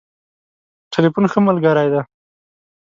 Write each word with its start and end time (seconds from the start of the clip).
ټليفون 0.93 1.23
ښه 1.31 1.39
ملګری 1.47 1.87
دی. 1.93 2.01